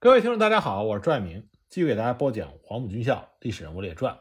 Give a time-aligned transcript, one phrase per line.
[0.00, 4.14] 各位听众，大家好，我是朱爱明，继续给大家播讲《黄埔军校历史人物列传》。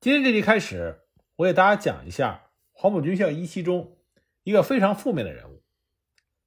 [0.00, 1.00] 今天这集开始，
[1.36, 3.98] 我给大家讲一下黄埔军校一期中
[4.44, 5.62] 一个非常负面的人物。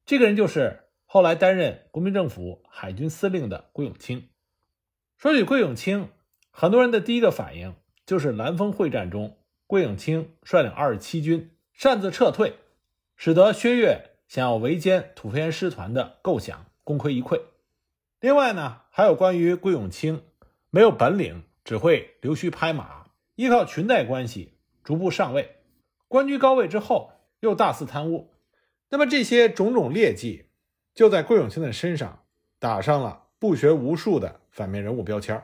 [0.03, 4.29] 这个人就是后来担任国民政府海军司令的桂永清。
[5.15, 6.09] 说起桂永清，
[6.49, 7.75] 很多人的第一个反应
[8.07, 9.37] 就是兰峰会战中，
[9.67, 12.55] 桂永清率领二十七军擅自撤退，
[13.15, 17.39] 使得薛岳想要围歼土肥原师团的构想功亏一篑。
[18.21, 20.23] 另外呢，还有关于桂永清
[20.69, 24.53] 没有本领，只会溜须拍马，依靠裙带关系
[24.83, 25.55] 逐步上位，
[26.07, 28.31] 官居高位之后又大肆贪污。
[28.89, 30.45] 那么这些种种劣迹，
[30.93, 32.23] 就在桂永清的身上
[32.59, 35.43] 打上了不学无术的反面人物标签。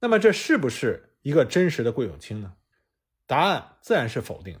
[0.00, 2.52] 那么这是不是一个真实的桂永清呢？
[3.26, 4.60] 答案自然是否定。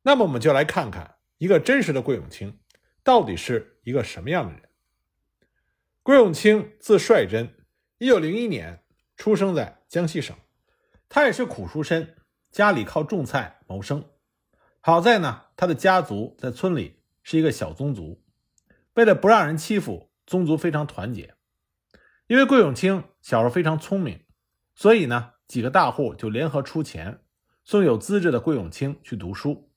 [0.00, 2.58] 那么我们就来看看一个真实的桂永清
[3.02, 4.62] 到底是一个什么样的人。
[6.08, 7.54] 桂永清字率真，
[7.98, 8.82] 一九零一年
[9.18, 10.34] 出生在江西省。
[11.06, 12.16] 他也是苦出身，
[12.50, 14.02] 家里靠种菜谋生。
[14.80, 18.24] 好在呢，他的家族在村里是一个小宗族，
[18.94, 21.34] 为了不让人欺负，宗族非常团结。
[22.26, 24.24] 因为桂永清小时候非常聪明，
[24.74, 27.20] 所以呢，几个大户就联合出钱，
[27.64, 29.70] 送有资质的桂永清去读书。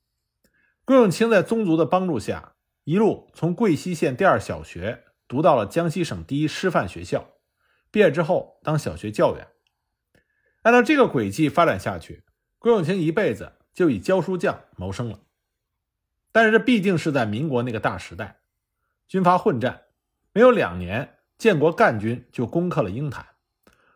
[0.86, 5.04] 桂永清在宗族的帮助下，一路从桂西县第二小学。
[5.32, 7.26] 读到了江西省第一师范学校，
[7.90, 9.48] 毕业之后当小学教员。
[10.64, 12.26] 按照这个轨迹发展下去，
[12.60, 15.22] 桂永清一辈子就以教书匠谋生了。
[16.34, 18.42] 但是这毕竟是在民国那个大时代，
[19.08, 19.84] 军阀混战，
[20.34, 23.26] 没有两年，建国干军就攻克了鹰潭，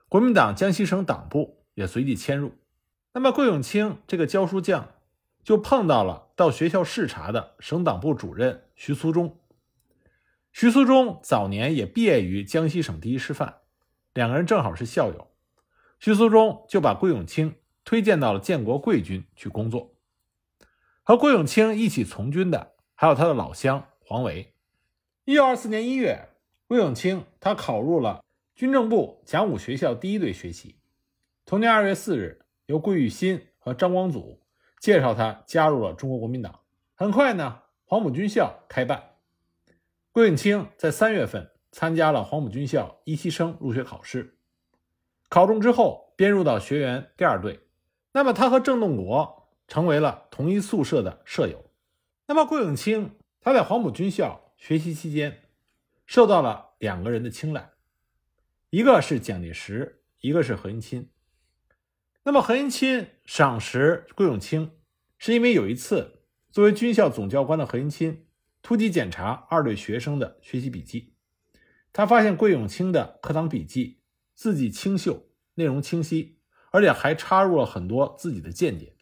[0.08, 2.54] 国民党江西省党部也随即迁入。
[3.12, 4.88] 那么桂永清这个教书匠
[5.44, 9.38] 就碰到了到学校视察的省党部主任徐苏中。
[10.56, 13.56] 徐苏中早年也毕业于江西省第一师范，
[14.14, 15.28] 两个人正好是校友。
[16.00, 19.94] 徐苏中就把桂永清推荐到了建国贵军去工作。
[21.04, 24.54] 和桂永清一起从军的还有他的老乡黄维。
[25.26, 26.30] 一九二四年一月，
[26.68, 28.24] 桂永清他考入了
[28.56, 30.78] 军政部讲武学校第一队学习。
[31.46, 34.42] 同年二月四日，由桂玉新和张光祖
[34.80, 36.62] 介绍他加入了中国国民党。
[36.94, 39.15] 很快呢，黄埔军校开办。
[40.16, 44.38] 桂永清在三月份参加了黄埔军校一期生入学考试，
[45.28, 47.60] 考中之后编入到学员第二队。
[48.14, 51.70] 那么他和郑洞国成为了同一宿舍的舍友。
[52.28, 55.42] 那么桂永清他在黄埔军校学习期间，
[56.06, 57.72] 受到了两个人的青睐，
[58.70, 61.10] 一个是蒋介石，一个是何应钦。
[62.24, 64.72] 那么何应钦赏识桂永清，
[65.18, 66.22] 是因为有一次
[66.54, 68.25] 作为军校总教官的何应钦。
[68.66, 71.14] 突击检查二队学生的学习笔记，
[71.94, 74.02] 他发现桂永清的课堂笔记
[74.34, 76.40] 字迹清秀，内容清晰，
[76.72, 78.96] 而且还插入了很多自己的见解。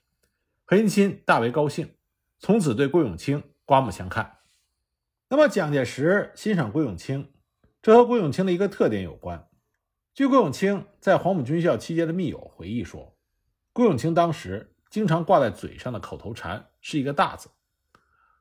[0.65, 1.95] 何应钦大为高兴，
[2.39, 4.39] 从此对桂永清刮目相看。
[5.29, 7.31] 那么蒋介石欣赏桂永清，
[7.81, 9.47] 这和桂永清的一个特点有关。
[10.13, 13.17] 据桂永清在黄埔军校期间的密友回忆说，
[13.71, 17.47] 桂永清当时经常挂在嘴上的口头禅是一个大字，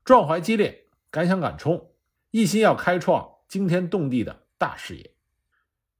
[0.04, 0.81] 壮怀激烈。
[1.12, 1.92] 敢想敢冲，
[2.30, 5.14] 一心要开创惊天动地的大事业。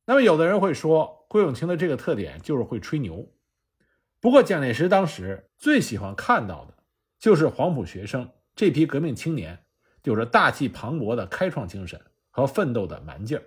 [0.06, 3.30] 那么，有的人会说，桂永清的这个特点就是会吹牛。
[4.20, 6.78] 不过，蒋介石当时最喜欢看到的，
[7.18, 9.66] 就是黄埔学生这批革命青年
[10.04, 12.00] 有着大气磅礴的开创精神
[12.30, 13.44] 和奋斗的蛮劲儿。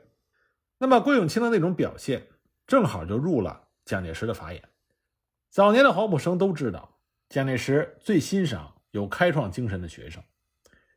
[0.78, 2.28] 那么，桂永清的那种表现，
[2.68, 4.62] 正好就入了蒋介石的法眼。
[5.50, 10.22] 早年的黄埔生都知道，蒋介石最欣赏有开创精神的学生。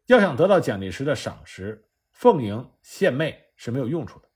[0.09, 4.29] 要想得到蒋介石的赏识，奉迎献媚是没有用处的，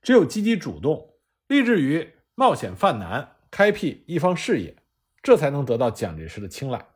[0.00, 1.14] 只有积极主动，
[1.46, 4.74] 立志于冒险犯难，开辟一方事业，
[5.22, 6.86] 这才能得到蒋介石的青睐。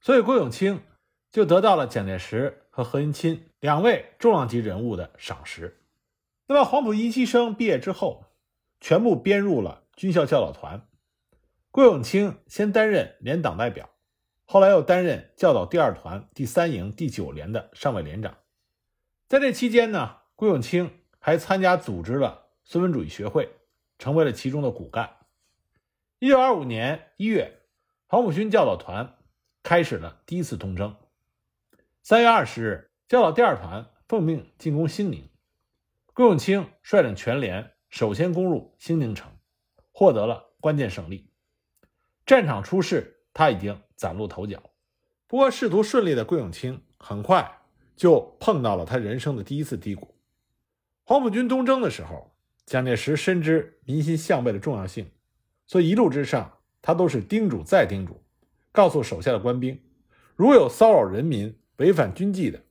[0.00, 0.82] 所以，郭永清
[1.30, 5.80] 就得到了蒋介石和何应钦两位重量级人物的赏识。
[6.48, 8.24] 那么，黄埔一期生毕业之后，
[8.80, 10.88] 全部编入了军校教导团。
[11.70, 13.88] 郭永清先担任连党代表。
[14.50, 18.38] 后来又担任教导第二团第三营第九连的上尉连长，
[19.28, 23.50] 在这期间呢，郭永清还参加组织了孙文主义学会，
[23.98, 25.16] 成为了其中的骨干。
[26.18, 27.60] 一九二五年一月，
[28.06, 29.18] 黄埔军教导团
[29.62, 30.96] 开始了第一次东征。
[32.02, 35.28] 三月二十日，教导第二团奉命进攻兴宁，
[36.14, 39.30] 郭永清率领全连首先攻入兴宁城，
[39.92, 41.30] 获得了关键胜利。
[42.24, 43.16] 战场出事。
[43.34, 44.62] 他已经崭露头角，
[45.26, 47.58] 不过仕途顺利的桂永清很快
[47.96, 50.14] 就碰到了他人生的第一次低谷。
[51.04, 52.32] 黄埔军东征的时候，
[52.64, 55.10] 蒋介石深知民心向背的重要性，
[55.66, 58.22] 所以一路之上，他都是叮嘱再叮嘱，
[58.70, 59.82] 告诉手下的官兵，
[60.36, 62.62] 如有骚扰人民、违反军纪的，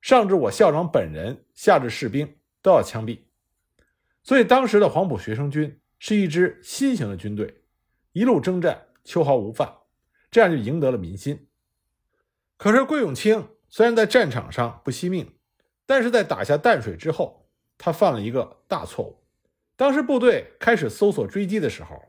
[0.00, 3.18] 上至我校长本人，下至士兵，都要枪毙。
[4.22, 7.62] 所以，当时的黄埔学生军是一支新型的军队，
[8.12, 9.72] 一路征战，秋毫无犯，
[10.30, 11.48] 这样就赢得了民心。
[12.56, 15.34] 可是，桂永清虽然在战场上不惜命，
[15.86, 19.22] 但是在打下淡水之后，他犯了一个大错误。
[19.76, 22.02] 当时部队开始搜索追击的时候，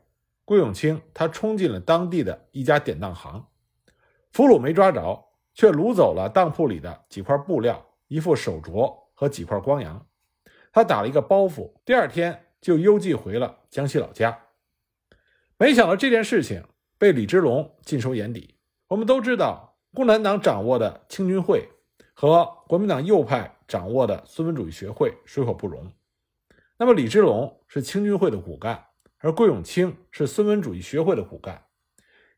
[0.44, 3.46] 桂永清他冲进了当地的一家典当行，
[4.32, 10.04] 俘虏没抓着，却掳走了当铺里的几块布料、一副手镯和几块光洋。
[10.72, 14.46] 他打了一个包袱，第二天就邮寄回了江西老家。
[15.56, 16.64] 没想到这件事情
[17.00, 18.56] 被李之龙尽收眼底。
[18.86, 21.66] 我们都知道，共产党掌握的青军会
[22.12, 25.90] 和国民党右派掌握的孙文主义学会水火不容。
[26.76, 31.64] 那么李之龙是青军会的骨干，而桂永清是孙文主义学会的骨干。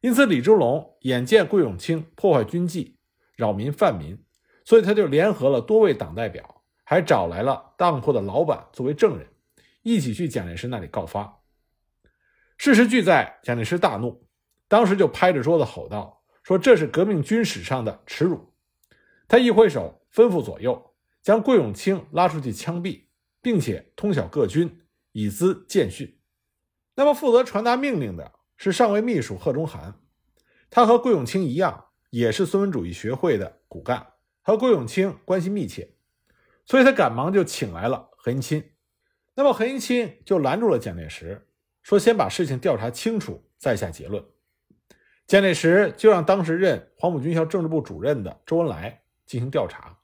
[0.01, 3.01] 因此，李之龙眼见桂永清破坏军纪、
[3.35, 4.25] 扰民犯民，
[4.65, 9.27] 所以他就联合了多位党代表，还找来了当铺的老板作为证人，
[9.83, 11.41] 一起去蒋介石那里告发。
[12.57, 14.25] 事实俱在，蒋介石大怒，
[14.73, 18.55] 当时就拍着桌子吼道：“说这是革命军史上的耻辱！”
[19.29, 23.03] 他一挥手，吩咐左右将桂永清拉出去枪毙，
[23.43, 24.81] 并且通晓各军，
[25.13, 26.19] 以资见训。
[26.95, 30.01] 那么，负责传达命令的是上尉秘书贺中涵，
[30.71, 35.97] 他和桂永清一样，也是孙文主义学会的骨干，和桂永清关系密切，
[36.65, 38.71] 所以他赶忙就请来了何应钦。
[39.35, 41.47] 那么，何应钦就拦住了蒋介石。
[41.83, 44.25] 说：“先把事情调查清楚，再下结论。”
[45.27, 49.99] 蒋介石就让当时任黄埔军校政治部主任的周恩来进行调查。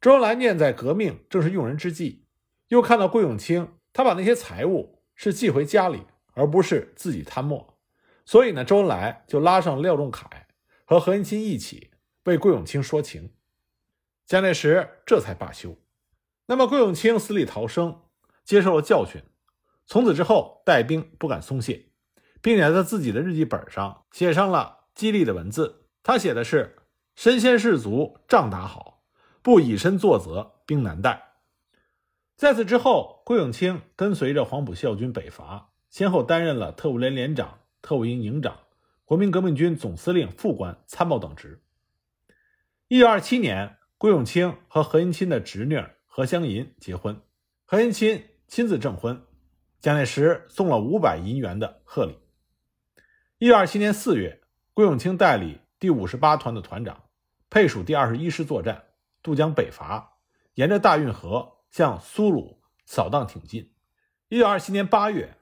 [0.00, 2.26] 周恩来念在革命正是用人之际，
[2.68, 7.78] 又看到桂永清他把那些财物是寄回家里，而不是自己贪墨，
[8.24, 10.28] 所以呢，周恩来就拉上廖仲恺
[10.84, 11.90] 和何应钦一起
[12.24, 13.34] 为桂永清说情。
[14.26, 15.76] 蒋介石这才罢休。
[16.46, 18.02] 那么，桂永清死里逃生，
[18.44, 19.22] 接受了教训。
[19.86, 21.91] 从此之后，带兵不敢松懈，
[22.42, 25.86] 并且在自己的日记本上写上了激励的文字。
[26.02, 26.76] 他写的是
[27.16, 29.04] ：“身先士卒，仗打好；
[29.40, 31.34] 不以身作则，兵难待。”
[32.36, 38.58] 在此之后，桂永清跟随着黄埔校军北伐，先后担任了特务连连长、特务营营长、
[39.04, 41.62] 国民革命军总司令副官、参谋等职。
[42.88, 47.20] 一九二七年，桂永清和何应钦的侄女何香银结婚，
[47.64, 49.22] 何应钦亲自证婚。
[49.78, 52.18] 蒋介石送了五百银元的贺礼。
[53.42, 54.40] 一九二七年四月，
[54.72, 57.02] 桂永清代理第五十八团的团长，
[57.50, 58.84] 配属第二十一师作战，
[59.20, 60.12] 渡江北伐，
[60.54, 63.72] 沿着大运河向苏鲁扫荡挺进。
[64.28, 65.38] 一九二七年八月，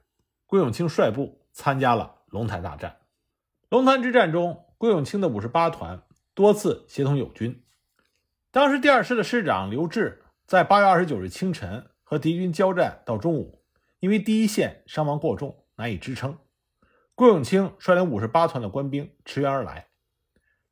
[0.47, 2.97] 桂永清率部参加了龙潭大战。
[3.69, 6.01] 龙潭之战中，桂永清的五十八团
[6.33, 7.63] 多次协同友军。
[8.49, 10.17] 当时第二师的师长刘峙
[10.47, 13.63] 在八月二十九日清晨和敌军交战到中午。
[13.99, 16.35] 因为第一线伤亡过重，难以支撑，
[17.21, 19.89] 桂永清率领五十八团的官兵驰援而来。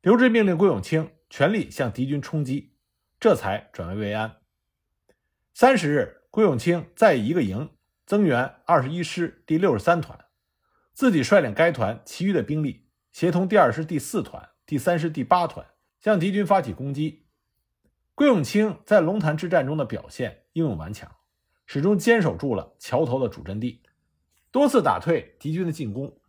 [0.02, 2.74] 刘志命令桂永清全力向敌军冲击，
[3.20, 4.38] 这才转危为安。
[5.54, 7.70] 三十日，桂永清再一个营
[8.04, 10.24] 增援二十一师第六十三团，
[10.92, 15.64] 自己率领该团其余的兵力，协同第二师第四团、第三师第八团
[16.00, 17.26] 向敌军发起攻击。
[18.16, 21.14] 桂永清在龙潭之战中的表现英勇顽强。
[21.64, 23.84] 始终坚守住了桥头的主阵地，
[24.50, 26.19] 多次打退敌军的进攻，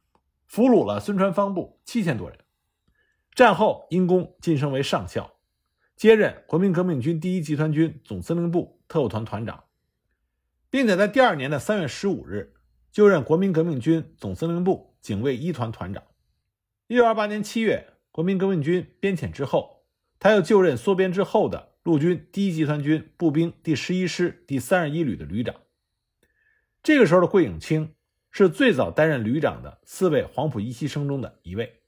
[0.52, 2.38] 俘虏了孙传芳部七千多人。
[3.34, 5.40] 战后因功晋升为上校，
[5.96, 9.64] 接任国民革命军第一集团军总司令部特务团团长，
[10.70, 12.54] 并且在第二年的三月十五日
[12.92, 16.04] 就任国民革命军总司令部警卫一团团长。
[16.88, 19.86] 一九二八年七月，国民革命军编遣之后，
[20.20, 21.72] 他又就任缩编之后的。
[21.84, 25.56] 陆军第一集团军步兵第十一师第三十一旅的旅长。
[26.84, 27.96] 这个时候的桂永清
[28.32, 31.82] 是最早担任旅长的四位黄埔一期生中的一位，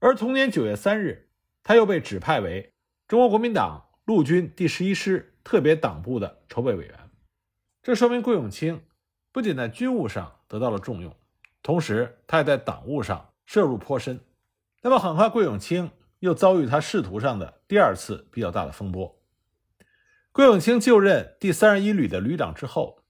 [0.00, 1.30] 而同年九月三日，
[1.62, 2.74] 他又被指派为
[3.08, 6.98] 中国国民党陆军第十一师特别党部的筹备委员。
[7.82, 8.82] 这说明桂永清
[9.32, 11.16] 不仅在军务上得到了重用，
[11.62, 14.20] 同时他也在党务上涉入颇深。
[14.82, 15.90] 那么，很快桂永清。
[16.22, 19.20] 又遭遇他仕途上的第二次比较大的风波。
[20.30, 23.01] 桂永清就任第三十一旅的旅长之后，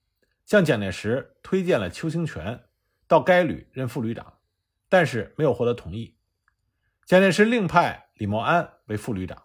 [0.45, 2.65] 向蒋介石推荐了邱清泉
[3.07, 4.39] 到该旅任副旅长，
[4.89, 6.17] 但是没有获得同意。
[7.05, 9.45] 蒋介石另派李默安为副旅长。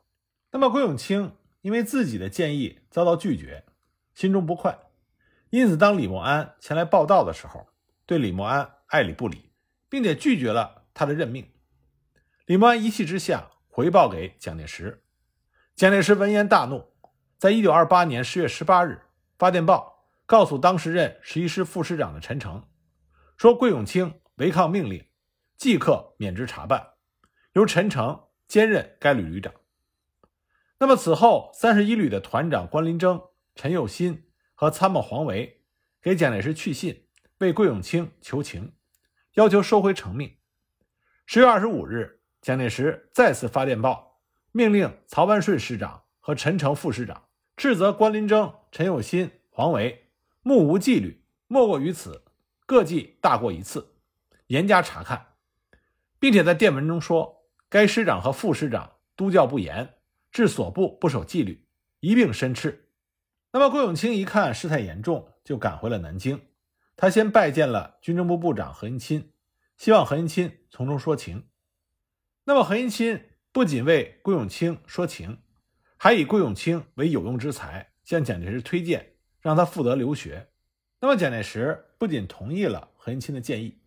[0.51, 3.65] 那么郭永清因为自己的建议遭到拒绝，
[4.13, 4.77] 心中不快，
[5.49, 7.67] 因此当李默安前来报道的时候，
[8.05, 9.51] 对李默安爱理不理，
[9.89, 11.51] 并且拒绝了他的任命。
[12.45, 15.03] 李默安一气之下回报给蒋介石，
[15.75, 16.93] 蒋介石闻言大怒，
[17.37, 19.01] 在一九二八年十月十八日
[19.37, 19.96] 发电报
[20.27, 22.67] 告诉当时任十一师副师长的陈诚，
[23.37, 25.07] 说桂永清违抗命令，
[25.55, 26.95] 即刻免职查办，
[27.53, 29.53] 由陈诚兼任该旅旅长。
[30.79, 33.21] 那么此后，三十一旅的团长关林征、
[33.55, 35.63] 陈佑新和参谋黄维
[36.01, 37.07] 给蒋介石去信，
[37.37, 38.73] 为桂永清求情，
[39.35, 40.35] 要求收回成命。
[41.25, 44.19] 十月二十五日，蒋介石再次发电报，
[44.51, 50.06] 命令曹万顺师长和陈诚副师长斥责关林征、陈友新、黄维
[50.47, 52.23] 目无纪律，莫过于此，
[52.65, 53.95] 各记大过一次，
[54.47, 55.33] 严加查看，
[56.19, 59.95] 并且在电文中说，该师长和副师长督教不严。
[60.31, 61.67] 致所部不守纪律，
[61.99, 62.89] 一并申斥。
[63.51, 66.39] 那么，桂永清一看事态严重，就赶回了南京。
[66.95, 69.31] 他先拜见了军政部部长何应钦，
[69.75, 71.47] 希望何应钦从中说情。
[72.45, 75.39] 那么，何应钦不仅为桂永清说情，
[75.97, 79.16] 还以桂永清为有用之才，向蒋介石推荐，
[79.47, 80.49] 让他负责留学。
[80.99, 83.79] 那么，蒋介石不仅同意了何应钦的建议，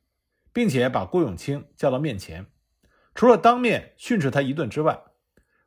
[0.54, 2.46] 并且把郭永清叫到面前，
[3.14, 4.98] 除了当面训斥他一顿之外，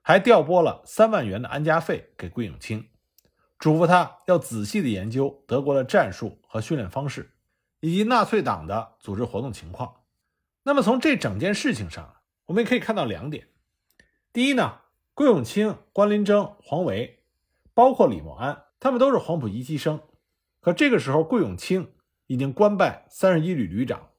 [0.01, 2.89] 还调拨了三万元的安家费给郭永清，
[3.59, 7.29] 嘱咐他要仔细的研究德国的战术和训练方式，
[7.79, 9.97] 以及纳粹党的组织活动情况。
[10.63, 12.15] 那么从这整件事情上，
[12.47, 13.47] 我们也可以看到两点：
[14.31, 14.79] 第一呢，
[15.13, 17.19] 郭永清、关林征、黄维，
[17.75, 20.01] 包括李默安，他们都是黄埔一期生。
[20.59, 21.93] 可这个时候，桂永清
[22.27, 24.09] 已经官拜三十一旅旅长，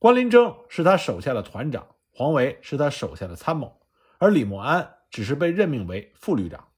[0.00, 3.80] 关林征是他手下的团长，黄维是他手下的参谋，
[4.18, 4.96] 而李默安。
[5.10, 6.70] 只是被任命为副旅长，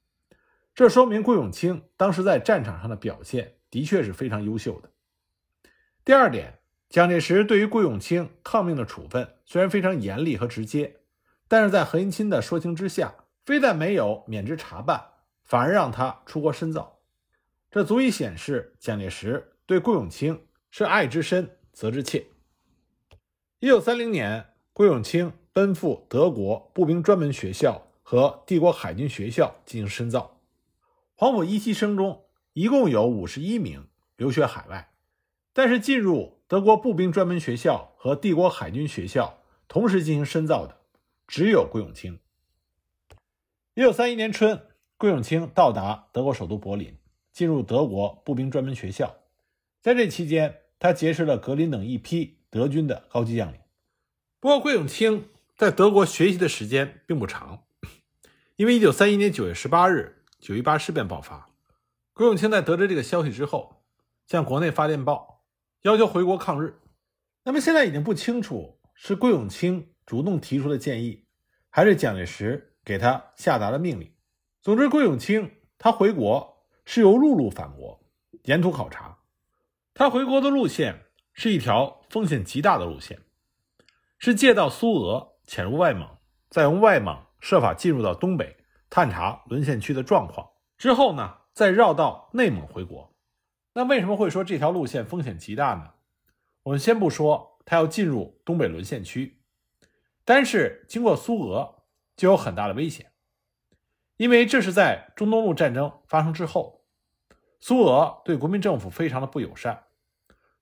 [0.74, 4.90] 这说明桂永清当时在战场上的表现的确是非常优秀的。
[6.04, 6.58] 第二点，
[6.90, 10.96] 蒋介石对于桂永清抗命的处分虽然非常严厉和直接，
[11.48, 13.14] 但是在何应钦的说情之下，
[13.46, 15.02] 非但没有免职查办，
[15.42, 16.95] 反而让他出国深造，
[17.70, 22.26] 这足以显示蒋介石对顾永清是爱之深责之切。
[23.58, 27.82] 一九三零年，顾永清奔赴德国步兵专门学校。
[28.08, 30.40] 和帝国海军学校进行深造，
[31.16, 34.92] 黄埔一期生中一共有五十一名留学海外，
[35.52, 40.76] 但是进入德国步兵专门学校和帝国海军学校同时进行深造的
[41.26, 42.20] 只有顾永清。
[43.74, 46.96] 一九三一年春，顾永清到达德国首都柏林，
[47.36, 49.14] 进入德国步兵专门学校，
[49.82, 53.60] 在这期间，他结识了格林等一批德军的高级将领。
[54.40, 57.64] 不过，桂永清在德国学习的时间并不长。
[58.56, 61.50] 因为一九三一年九月十八日，九一八事变爆发，
[62.14, 63.82] 桂永清在得知这个消息之后，
[64.26, 65.44] 向国内发电报，
[65.82, 66.80] 要求回国抗日。
[67.44, 71.26] 那么现在已经不清楚是桂永清主动提出的建议，
[71.68, 74.10] 还是蒋介石给他下达了命令。
[74.62, 76.55] 总之，桂永清他回国
[76.86, 78.00] 是由陆路返国，
[78.44, 79.18] 沿途考察。
[79.92, 83.20] 他回国的路线是一条风险极大的路线，
[84.18, 86.08] 是借道苏俄潜入外蒙，
[86.48, 87.26] 再由外蒙。
[87.38, 88.56] 设法进入到东北，
[88.88, 93.14] 探查沦陷区的状况之后呢，再绕道内蒙回国。
[93.74, 95.92] 那为什么会说这条路线风险极大呢？
[96.62, 99.38] 我们先不说他要进入东北沦陷区，
[100.24, 101.84] 但是经过苏俄
[102.16, 103.12] 就有很大的危险，
[104.16, 106.75] 因为这是在中东路战争发生之后，
[107.60, 109.84] 苏俄对国民政府非常的不友善，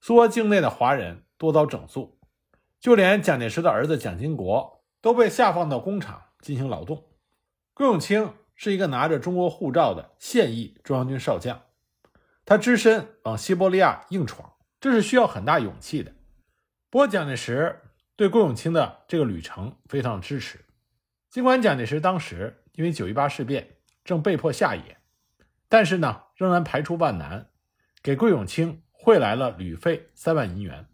[0.00, 2.18] 苏俄境内的华人多遭整肃，
[2.80, 6.20] 就连蒋介石的儿子蒋经国都被下放到工厂。
[6.44, 7.02] 进行劳动。
[7.72, 11.62] 桂永清是一个拿着中国护照的现役中央军少将，
[12.44, 16.12] 他只身往西伯利亚硬闯，这是需要很大勇气的。
[16.90, 17.80] 不过，蒋介石
[18.14, 20.62] 对桂永清的这个旅程非常支持。
[21.30, 24.98] 尽管蒋介石当时因为九一八事变正被迫下野，
[25.70, 27.50] 但是呢，仍然排除万难，
[28.02, 30.88] 给桂永清汇来了旅费三万银元。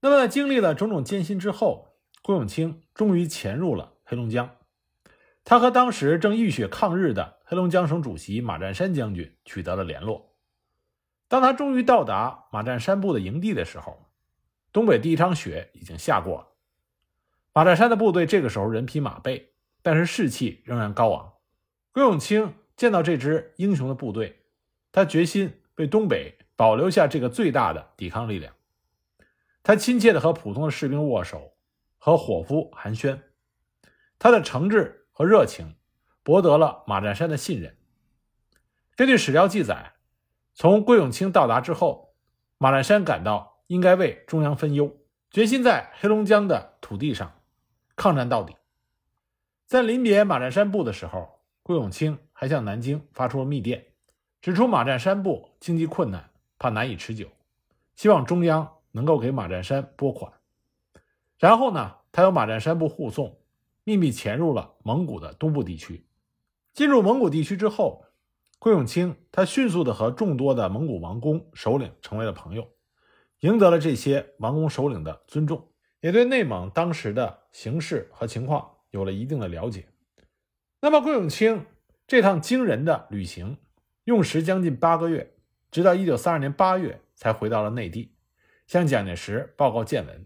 [0.00, 3.94] 那么，在经历了种种艰辛之后，桂永清终于潜入了。
[4.08, 4.56] 黑龙江，
[5.42, 10.36] 他和当时正浴血抗日的黑龙江省主席马占山将军取得了联络。
[11.26, 14.06] 当他终于到达马占山部的营地的时候，
[14.72, 16.48] 东北第一场雪已经下过了。
[17.52, 21.32] 马占山的部队这个时候人疲马背，但是士气仍然高昂。
[21.90, 24.45] 桂永清见到这支英雄的部队，
[24.96, 28.54] 他决心为东北保留下这个最大的抵抗力量。
[29.62, 31.52] 他亲切地和普通的士兵握手，
[31.98, 33.20] 和伙夫寒暄。
[34.18, 35.76] 他的诚挚和热情
[36.22, 37.76] 博得了马占山的信任。
[38.96, 39.92] 根据史料记载，
[40.54, 42.14] 从桂永清到达之后，
[42.56, 44.96] 马占山感到应该为中央分忧，
[45.30, 47.42] 决心在黑龙江的土地上
[47.96, 48.56] 抗战到底。
[49.66, 53.88] 在临别马占山部的时候，桂永清还向南京发出了密电，
[54.46, 57.26] 指出马占山部经济困难，怕难以持久，
[57.96, 60.32] 希望中央能够给马占山拨款。
[61.36, 63.40] 然后呢，他由马占山部护送，
[63.82, 66.06] 秘密潜入了蒙古的东部地区。
[66.72, 68.04] 进入蒙古地区之后，
[68.60, 72.70] 桂永清他迅速的和众多的蒙古王公首领成为了朋友，
[73.40, 79.88] 赢得了这些王公首领的尊重，也对内蒙当时的形势和情况有了一定的了解。
[80.80, 81.66] 那么，桂永清
[82.06, 83.56] 这趟惊人的旅行
[84.06, 85.34] 用时将近八个月，
[85.68, 88.14] 直到一九三二年八月才回到了内地，
[88.68, 90.24] 向蒋介石报告见闻。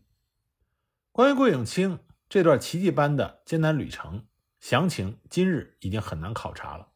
[1.13, 4.27] 关于桂永清这段奇迹般的艰难旅程，
[4.61, 6.89] 详情今日已经很难考察了。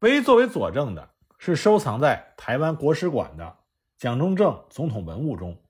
[0.00, 3.60] 唯一作为佐证的是收藏在台湾国史馆的
[3.96, 5.62] 蒋中正总统文物中，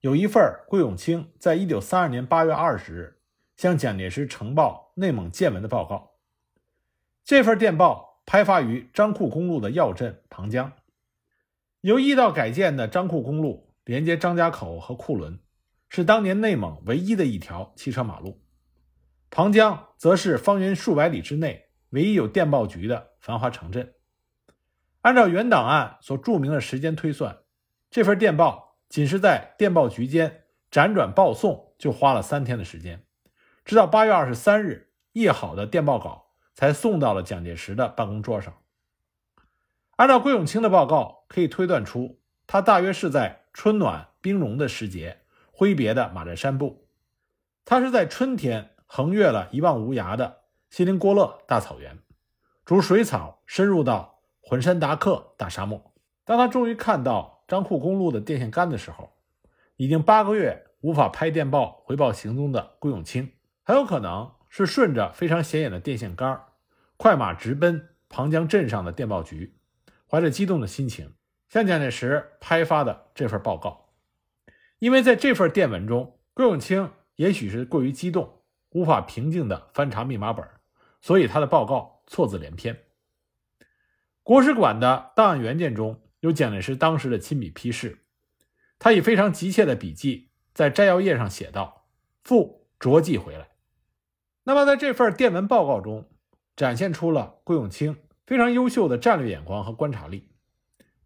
[0.00, 3.20] 有一份桂永清在一九三二年八月二十日
[3.56, 6.18] 向蒋介石呈报内蒙见闻的报告。
[7.24, 10.72] 这份电报拍发于张库公路的要镇庞江，
[11.80, 15.40] 由驿道改建的张库公路连接张家口和库伦。
[15.88, 18.40] 是当年内蒙唯一的一条汽车马路，
[19.30, 23.94] 庞江则是方圆数百里之内唯一有电报局的繁华城镇。
[25.00, 27.36] 按照原档案所注明的时间推算，
[27.90, 33.04] 这份电报仅是在电报局间辗转报送就花了三天的时间，
[33.64, 36.29] 直到八月二十三日，译好的电报稿
[36.60, 38.52] 才送到了蒋介石的办公桌上。
[39.96, 45.22] 按照桂永清的报告，可以推断出他大约是在春暖冰融的时节。
[45.50, 46.86] 挥别的马占山部，
[47.64, 51.98] 他是在春天横越了一望无涯的锡林郭勒大草原，
[52.66, 55.94] 逐水草深入到浑山达克大沙漠。
[56.24, 59.12] 当他终于看到张库公路的电线杆的时候，
[59.76, 63.32] 已经八个月无法拍电报回报行踪的桂永清，
[63.62, 66.42] 很有可能是顺着非常显眼的电线杆，
[67.00, 69.54] 快马直奔庞江镇上的电报局，
[70.06, 71.14] 怀着激动的心情
[71.48, 73.88] 向蒋介石拍发的这份报告。
[74.80, 80.46] 因为在这份电文中，郭永清也许是过于激动，无法平静地翻查密码本，
[81.00, 82.78] 所以他的报告错字连篇。
[84.22, 88.04] 国史馆的档案原件中有蒋介石当时的亲笔批示，
[88.78, 91.86] 他以非常急切的笔迹在摘要页上写道
[92.22, 93.48] ：“复着寄回来。”
[94.44, 96.06] 那么在这份电文报告中，
[96.60, 97.96] 展现出了桂永清
[98.26, 100.28] 非常优秀的战略眼光和观察力。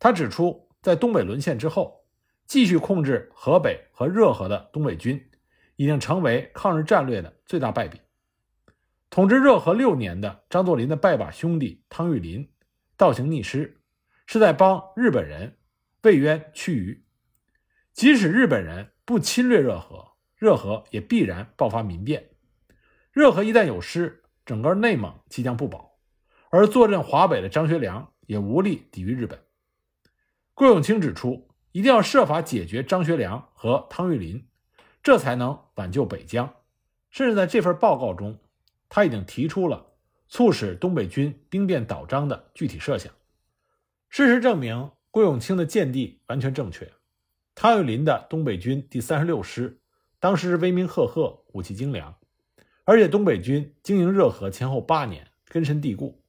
[0.00, 2.02] 他指出，在东北沦陷之后。
[2.46, 5.30] 继续控制河北和热河的东北军，
[5.76, 7.98] 已经成为抗日战略的最大败笔。
[9.08, 12.50] 统治热河六年的张作霖的拜把兄弟汤玉麟，
[12.98, 13.80] 倒行逆施，
[14.26, 15.56] 是在帮日本人
[16.02, 17.02] 为冤屈于。
[17.94, 22.28] 即使日本人不侵略热河，热河也必然爆发民变。
[23.10, 25.98] 热河一旦有失，整个内蒙即将不保，
[26.50, 29.38] 而坐镇华北的张学良也无力抵御日本。
[30.54, 31.48] 桂永清指出。
[31.74, 34.46] 一定要设法解决张学良和汤玉麟，
[35.02, 36.54] 这才能挽救北疆。
[37.11, 38.38] 甚至在这份报告中，
[38.88, 39.85] 他已经提出了
[40.28, 43.12] 促使东北军兵变倒张的具体设想。
[44.09, 46.92] 事实证明，桂永清的见地完全正确。
[47.57, 49.80] 汤玉麟的东北军第三十六师
[50.20, 52.16] 当时威名赫赫，武器精良，
[52.85, 56.23] 而且东北军经营热河前后八年，根深蒂固。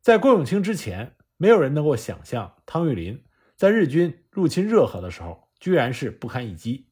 [0.00, 3.24] 在郭永清之前，没有人能够想象汤玉麟。
[3.56, 6.88] 在日军入侵热河的时候，居然是不堪一击，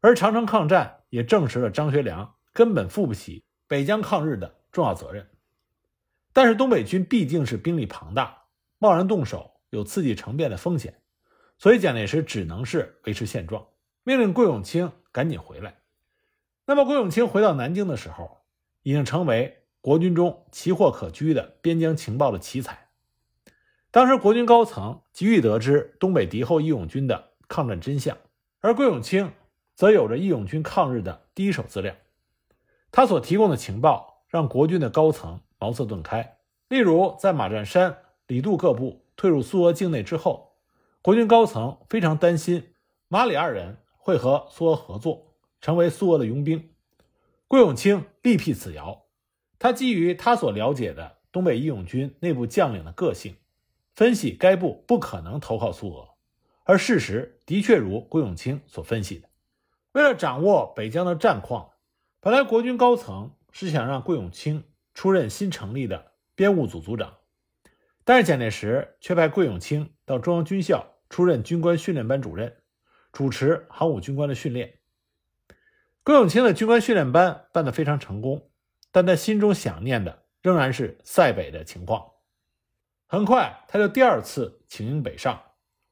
[0.00, 5.28] 而长城抗战也证实了张学良根本负不起北疆抗日的重要责任。
[6.32, 8.44] 但是东北军毕竟是兵力庞大，
[8.78, 11.02] 贸然动手有刺激成变的风险，
[11.58, 13.66] 所以蒋介石只能是维持现状，
[14.02, 15.81] 命令郭永清赶紧回来。
[16.64, 18.38] 那么桂永清回到南京的时候，
[18.82, 22.88] 已经成为国军中奇货可居的边疆情报的奇才。
[23.90, 28.16] 当时国军高层急于得知东北敌后义勇军的抗战真相，
[28.60, 29.32] 而桂永清
[29.74, 31.94] 则有着义勇军抗日的第一手资料。
[32.90, 36.38] 他所提供的情报让国军的高层茅塞顿开。
[36.68, 40.54] 例如，在马占山、李杜各部退入苏俄境内之后，
[41.02, 42.72] 国军高层非常担心
[43.08, 45.31] 马里二人会和苏俄合作，
[45.62, 46.74] 成为苏俄的佣兵。
[47.48, 49.06] 桂永清力辟此谣，
[49.58, 53.36] 他基于他所了解的东北义勇军内部将领的个性。
[53.94, 56.08] 分析该部不可能投靠苏俄，
[56.64, 59.28] 而事实的确如桂永清所分析的。
[59.92, 61.72] 为了掌握北疆的战况，
[62.20, 67.18] 本来国军高层是想让桂永清出任新成立的编务组组长，
[68.02, 72.56] 但是蒋介石却派桂永清到中央军校出任军官训练班主任，
[73.12, 74.78] 主持航母军官的训练。
[76.04, 78.50] 郭永清的军官训练班办得非常成功，
[78.90, 82.10] 但他心中想念的仍然是塞北的情况。
[83.06, 85.40] 很快，他就第二次请缨北上，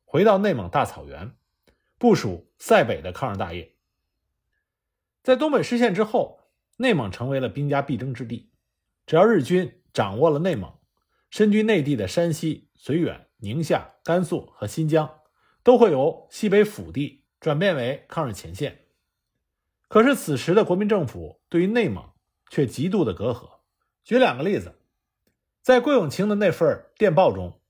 [0.04, 1.32] 回到内蒙大草原，
[1.96, 3.76] 部署塞北的抗日大业。
[5.22, 6.40] 在东北失陷之后，
[6.78, 8.50] 内蒙成为了兵家必争之地。
[9.06, 10.72] 只要日军掌握了内蒙，
[11.30, 15.20] 身居内地的山西、绥远、宁夏、甘肃和新疆，
[15.62, 18.86] 都会由西北腹地转变为抗日前线。
[19.90, 22.12] 可是此时的国民政府对于内蒙
[22.48, 23.58] 却极度的隔阂。
[24.04, 24.78] 举两个例子，
[25.62, 27.60] 在桂永清的那份电报中，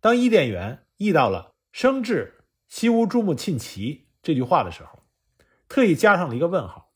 [0.00, 5.04] 当伊甸园译到了“生至西乌珠穆沁旗”这句话的时候，
[5.68, 6.92] 特意加上了一个问号。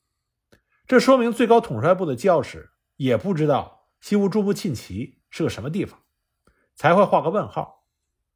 [0.85, 6.01] 这说明最高统帅部的机要室也不知道西乌珠穆沁旗是个什么地方，
[6.75, 7.85] 才会画个问号。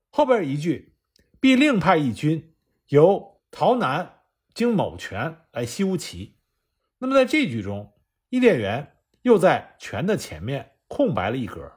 [0.10, 0.96] 后边一句
[1.42, 2.56] “必另派一军
[2.88, 4.22] 由洮南
[4.54, 6.36] 经某泉来西乌旗”。
[7.00, 7.94] 那么在这句中，
[8.30, 11.74] 伊甸园又在“泉”的前面空白了一格，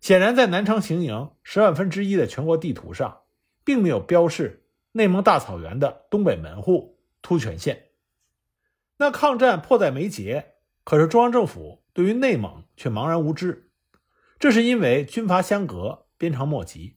[0.00, 3.22] 显然在南昌行营十万分之一的全国地图上，
[3.64, 7.90] 并没有标示内蒙大草原的东北门户突泉县。
[8.96, 13.70] 那抗战迫在眉睫，可是中央政府对于内蒙却茫然无知，
[14.38, 16.96] 这是因为军阀相隔，鞭长莫及。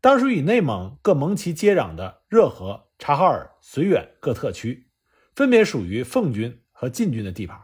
[0.00, 4.88] 当时与内蒙各蒙旗接壤的热河、察哈尔、绥远各特区。
[5.34, 7.58] 分别属于奉军和晋军的地盘，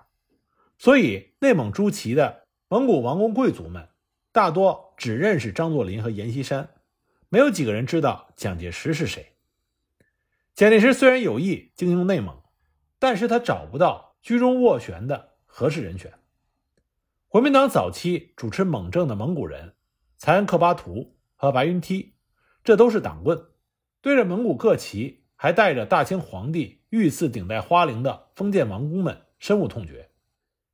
[0.78, 3.88] 所以内蒙诸旗的蒙古王公贵族们
[4.32, 6.70] 大多只认识张作霖和阎锡山，
[7.28, 9.34] 没有几个人知道蒋介石是谁。
[10.54, 12.42] 蒋介石虽然有意经营内蒙，
[12.98, 16.12] 但是他找不到居中斡旋的合适人选。
[17.28, 19.74] 国民党早期主持蒙政的蒙古人
[20.16, 22.14] 才恩克巴图和白云梯，
[22.64, 23.46] 这都是党棍，
[24.00, 25.24] 对着蒙古各旗。
[25.40, 30.10] 还带着大清皇帝御赐顶戴花翎的封建王公们深恶痛绝。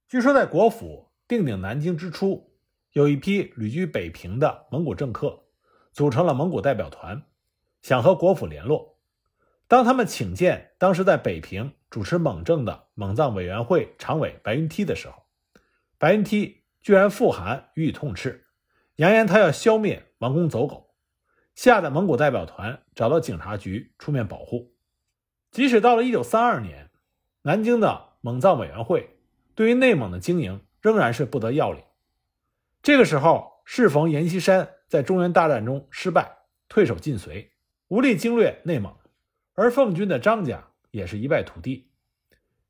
[0.07, 2.53] 据说在国府定鼎南京之初，
[2.93, 5.45] 有一批旅居北平的蒙古政客
[5.93, 7.25] 组成了蒙古代表团，
[7.83, 8.99] 想和国府联络。
[9.67, 15.25] 当他们请见当时在北平主持蒙政的蒙藏委员会常委白云梯的时候，
[15.99, 18.45] 白云梯居然复函予以痛斥，
[18.97, 20.95] 扬言他要消灭王公走狗。
[21.55, 24.74] 吓得蒙古代表团找到警察局出面保护。
[25.55, 26.91] 即使到了1932年，
[27.43, 29.21] 南京的蒙藏委员会
[29.55, 31.81] 对于内蒙的经营仍然是不得要领。
[32.83, 36.39] 这个时候，适逢阎锡山在中原大战中失败，
[36.69, 37.51] 退守晋绥，
[37.87, 38.97] 无力经略内蒙，
[39.55, 41.89] 而奉军的张家也是一败涂地。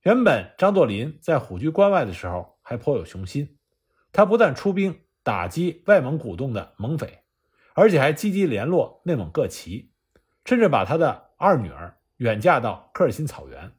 [0.03, 3.57] 原本张作霖在虎踞关外的时候还颇有雄心，
[4.13, 7.21] 他不但出兵打击外蒙古洞的蒙匪。
[7.73, 9.91] 而且还积极联络内蒙各旗，
[10.45, 13.73] 甚至把他的二女儿远嫁到科尔沁草原，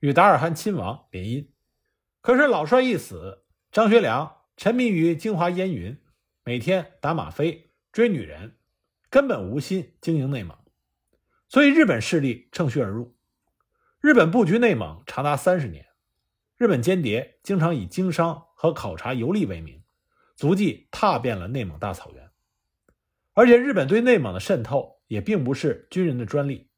[0.00, 1.48] 与达尔汗亲王联姻。
[2.20, 6.00] 可是老帅一死，张学良沉迷于京华烟云，
[6.44, 8.56] 每天打吗啡、追女人，
[9.10, 10.56] 根本无心经营内蒙。
[11.48, 13.16] 所以日本势力趁虚而入，
[14.00, 15.86] 日本布局内蒙长达三十年。
[16.56, 19.82] 日本间谍经常以经商和考察游历为名，
[20.36, 22.30] 足迹踏遍了内蒙大草原。
[23.34, 26.70] 而且，日本对内蒙的渗透也并不是军人的专利。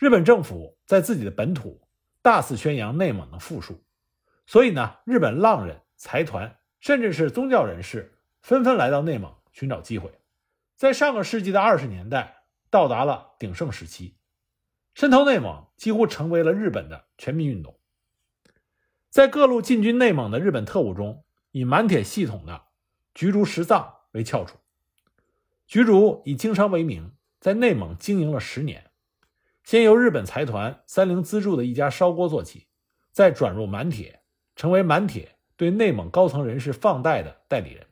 [0.00, 1.86] 日本政府在自己的本土
[2.22, 3.84] 大肆宣扬内蒙的富庶，
[4.46, 10.10] 所以呢，日本浪人、财团，甚至是宗教人士，纷纷来到内蒙寻找机会。
[10.74, 14.16] 在上个世纪的二十年代，到达了鼎盛时期，
[14.94, 17.78] 渗透内蒙几乎成为了日本的全民运动。
[19.10, 22.62] 在各路进军内蒙的日本特务中，以满铁系统的
[23.12, 24.56] 菊竹实藏为翘楚。
[25.66, 28.89] 菊竹以经商为名，在内蒙经营了十年，
[29.70, 32.66] 先由日本财团三菱资助的一家烧锅做起，
[33.12, 34.20] 再转入满铁，
[34.56, 37.86] 成为满铁对内蒙高层人士放贷的代理人。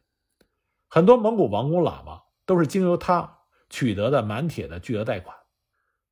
[0.88, 5.36] 很多蒙古王公喇嘛都是经由他取得的满铁的巨额贷款。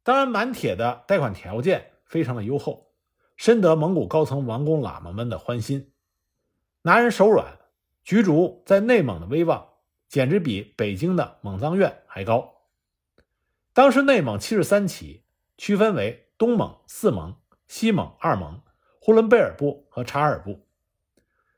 [0.04, 2.92] 当然，满铁的贷款条件非常的优厚，
[3.36, 5.90] 深得蒙古高层王公喇嘛们的欢心。
[6.82, 7.58] 拿人手软，
[8.04, 9.70] 菊竹在内蒙的威望。
[10.08, 12.54] 简直比北京的蒙藏院还高。
[13.72, 15.24] 当时内蒙七十三旗，
[15.56, 18.62] 区分为东蒙四蒙、西蒙二蒙、
[19.00, 20.66] 呼伦贝尔部和察尔部。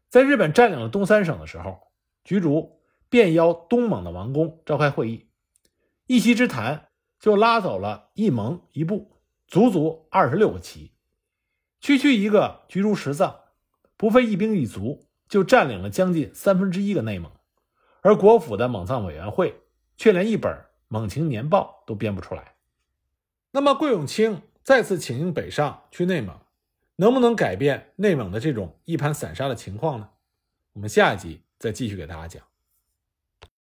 [0.08, 1.88] 在日本占领了东三省的时候，
[2.24, 5.28] 菊竹便邀东蒙的王公召开会议，
[6.06, 10.92] 一席之谈就拉走了一蒙一部，足足二十六个旗。
[11.80, 13.40] 区区一个菊竹十藏，
[13.96, 17.30] 不费一兵一卒就占领了将近三分之一个内蒙。
[18.00, 19.60] 而国府的蒙藏委员会
[19.96, 22.54] 却连一本猛禽年报都编不出来。
[23.50, 26.38] 那么，桂永清再次请缨北上去内蒙，
[26.96, 30.10] 能不能改变内蒙的这种一盘散沙的情况呢？
[30.74, 32.42] 我们下一集再继续给大家讲。